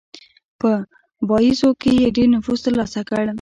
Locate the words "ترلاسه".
2.65-3.01